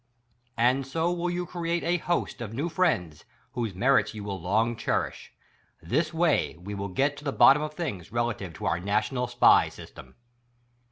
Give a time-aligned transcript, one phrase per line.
[0.57, 4.75] And so will you create a host of new friends, whose merits you will long
[4.75, 5.31] cherish.
[5.79, 10.15] This way we get to the bottom of things relative to our national SPY system.